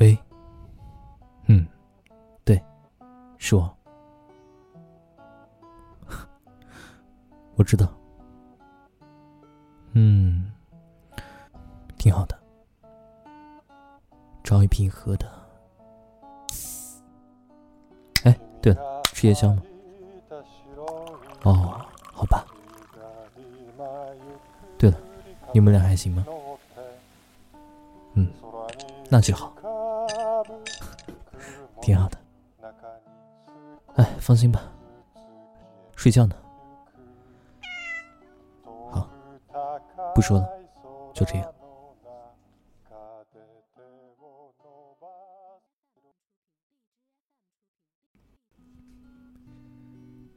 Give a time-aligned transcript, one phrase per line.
[0.00, 0.18] 喂，
[1.46, 1.66] 嗯，
[2.42, 2.58] 对，
[3.36, 3.76] 是我，
[7.56, 7.86] 我知道，
[9.92, 10.50] 嗯，
[11.98, 12.38] 挺好的，
[14.42, 15.30] 找一瓶喝的。
[18.24, 19.62] 哎，对了，吃夜宵吗？
[21.42, 22.46] 哦，好吧。
[24.78, 24.96] 对了，
[25.52, 26.24] 你们俩还行吗？
[28.14, 28.32] 嗯，
[29.10, 29.52] 那就好，
[31.80, 32.18] 挺好的。
[33.96, 34.62] 哎，放心吧，
[35.96, 36.36] 睡觉呢。
[38.90, 39.08] 好，
[40.14, 40.48] 不说了，
[41.12, 41.54] 就这样。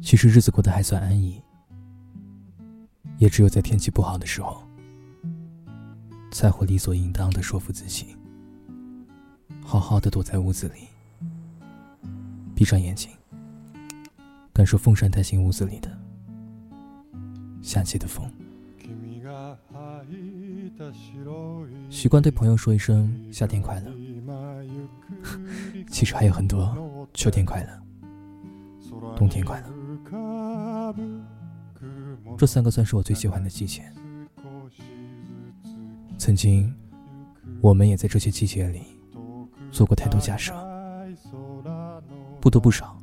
[0.00, 1.42] 其实日子过得还算安逸，
[3.18, 4.62] 也只有在天气不好的时候，
[6.30, 8.16] 才会理所应当的说服自己，
[9.64, 10.88] 好好的躲在屋子里，
[12.58, 13.08] 闭上眼睛，
[14.52, 15.88] 感受风扇带进屋子里的
[17.62, 18.28] 夏季的风，
[21.88, 23.92] 习惯对朋友说一声夏天快乐，
[25.88, 27.80] 其实还有很多秋天快乐，
[29.14, 29.68] 冬天快乐。
[32.36, 33.84] 这三个算是我最喜欢的季节。
[36.18, 36.74] 曾经，
[37.60, 38.82] 我们也在这些季节里
[39.70, 40.52] 做过太多假设，
[42.48, 42.98] 不多不少，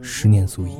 [0.00, 0.76] 十年足矣。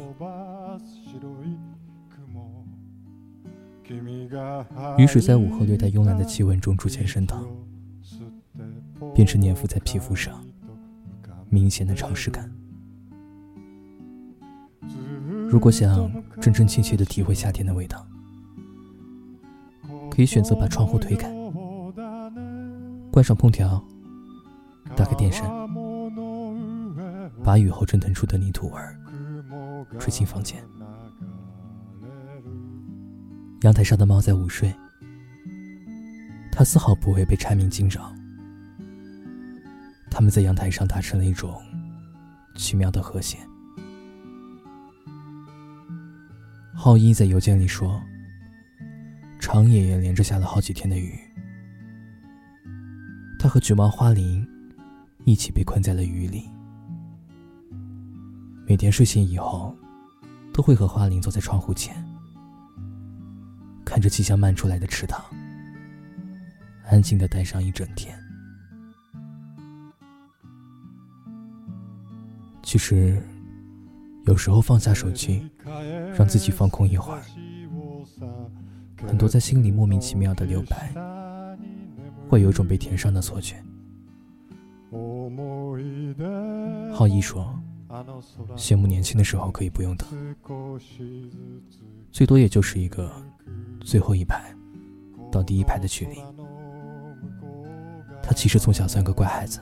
[4.96, 7.44] 雨水在午后略带慵懒的气温中逐渐升腾，
[9.12, 10.40] 变成粘附在皮肤上
[11.50, 12.48] 明显的潮湿感。
[15.50, 16.08] 如果想
[16.40, 18.06] 真真切切的体会夏天的味道，
[20.08, 21.28] 可以选择把窗户推开，
[23.10, 23.84] 关上空调，
[24.94, 25.50] 打开电扇，
[27.48, 28.78] 把雨后蒸腾出的泥土味
[29.98, 30.62] 吹进房间。
[33.62, 34.70] 阳台上的猫在午睡，
[36.52, 38.14] 它丝毫不会被蝉鸣惊扰。
[40.10, 41.58] 他们在阳台上达成了一种
[42.54, 43.38] 奇妙的和谐。
[46.74, 47.98] 浩一在邮件里说
[49.40, 51.18] ：“长野也连着下了好几天的雨，
[53.38, 54.46] 他和橘猫花铃
[55.24, 56.46] 一起被困在了雨里。
[58.68, 59.74] 每天睡醒以后，
[60.52, 61.96] 都会和花铃坐在窗户前，
[63.82, 65.24] 看着即将漫出来的池塘，
[66.84, 68.14] 安静的待上一整天。
[72.62, 73.20] 其实。”
[74.26, 75.42] 有时候放下手机，
[76.14, 77.22] 让自己放空一会儿，
[79.06, 80.92] 很多在心里莫名其妙的留白，
[82.28, 83.56] 会有种被填上的错觉。
[86.92, 87.57] 浩一说
[88.56, 90.08] ：“羡慕年轻的时候可以不用等，
[92.10, 93.10] 最多也就是一个
[93.80, 94.54] 最后一排
[95.30, 96.16] 到第一排的距离。”
[98.22, 99.60] 他其实从小算个乖孩子，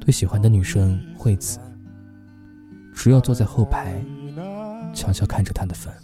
[0.00, 1.58] 对喜欢的女生惠子。
[2.94, 4.04] 只要坐在后排，
[4.92, 5.94] 悄悄看着他的份。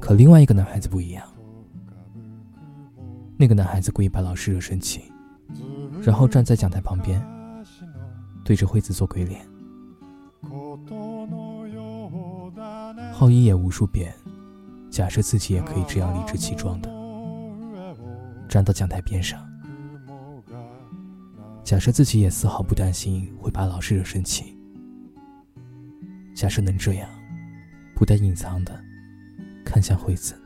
[0.00, 1.26] 可另外一个男孩子不一样，
[3.36, 5.12] 那个男孩子故意把老师惹生气，
[6.00, 7.20] 然后站在讲台旁边，
[8.46, 9.44] 对着惠子做鬼脸。
[13.12, 14.14] 浩一也无数遍
[14.88, 16.88] 假设自己也可以这样理直气壮的
[18.48, 19.44] 站到讲台边上。
[21.64, 24.56] 假设自己也丝毫不担心会把老师惹生气，
[26.36, 27.10] 假设能这样，
[27.96, 28.80] 不带隐藏的
[29.64, 30.40] 看向惠子。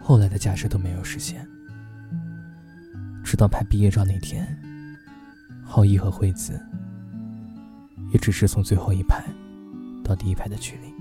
[0.00, 1.61] 后来的假设都没有实现，直
[3.42, 4.46] 到拍毕业照那天，
[5.64, 6.64] 浩一和惠子
[8.12, 9.20] 也只是从最后一排
[10.04, 10.94] 到第一排的距离。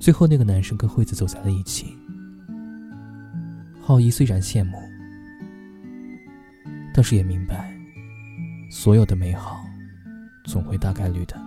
[0.00, 1.94] 最后，那个男生跟惠子走在了一起。
[3.78, 4.78] 浩一虽然羡慕，
[6.94, 7.76] 但是也明白，
[8.70, 9.62] 所有的美好，
[10.44, 11.38] 总会大概率的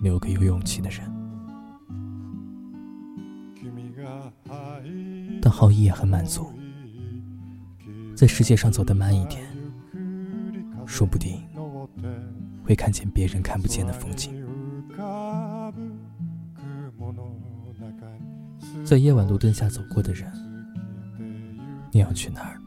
[0.00, 1.02] 留给有勇气的人。
[5.42, 6.50] 但浩一也很满足，
[8.22, 9.42] 在世界上走得慢一点，
[10.86, 11.42] 说不定
[12.64, 14.32] 会看见别人看不见的风景。
[18.84, 20.32] 在夜晚路灯下走过的人。
[21.90, 22.60] 你要去哪儿？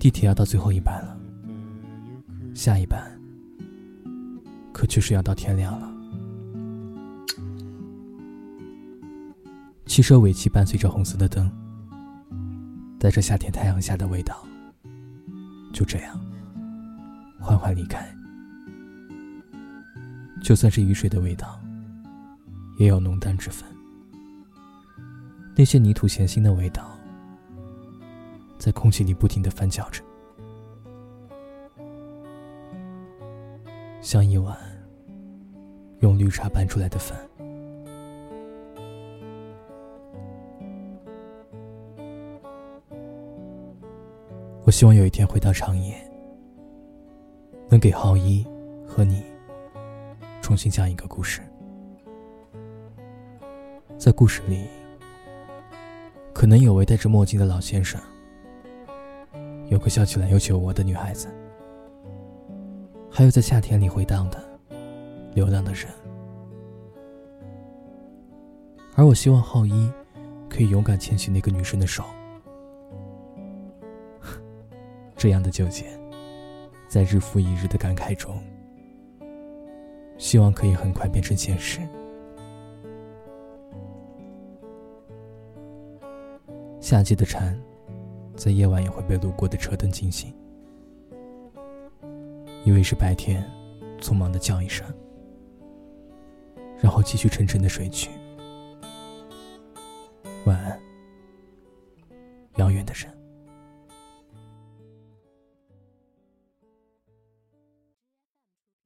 [0.00, 1.16] 地铁要到最后一班了，
[2.56, 3.00] 下一班
[4.72, 5.88] 可就是要到天亮了。
[9.86, 11.48] 汽车尾气伴随着红色的灯，
[12.98, 14.44] 带着夏天太阳下的味道，
[15.72, 16.20] 就这样
[17.40, 18.06] 缓缓离开。
[20.42, 21.60] 就算是雨水的味道，
[22.78, 23.68] 也有浓淡之分。
[25.54, 26.90] 那些泥土咸腥的味道，
[28.58, 30.02] 在空气里不停的翻搅着，
[34.00, 34.56] 像一碗
[36.00, 37.16] 用绿茶拌出来的饭。
[44.78, 45.92] 希望有一天回到长野，
[47.68, 48.46] 能给浩一
[48.86, 49.24] 和你
[50.40, 51.40] 重新讲一个故事，
[53.98, 54.68] 在故事里。
[56.32, 58.00] 可能有位戴着墨镜的老先生，
[59.68, 61.26] 有个笑起来有酒窝的女孩子，
[63.10, 64.40] 还有在夏天里回荡的
[65.34, 65.88] 流浪的人。
[68.94, 69.90] 而我希望浩一
[70.48, 72.04] 可以勇敢牵起那个女生的手。
[75.18, 75.84] 这样的纠结，
[76.86, 78.40] 在日复一日的感慨中，
[80.16, 81.80] 希望可以很快变成现实。
[86.80, 87.60] 夏季的蝉，
[88.36, 90.32] 在夜晚也会被路过的车灯惊醒，
[92.64, 93.44] 以为是白天，
[94.00, 94.86] 匆忙的叫一声，
[96.78, 98.08] 然后继续沉沉的睡去。